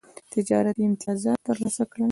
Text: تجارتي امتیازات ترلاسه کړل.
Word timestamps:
تجارتي 0.33 0.81
امتیازات 0.87 1.37
ترلاسه 1.47 1.83
کړل. 1.91 2.09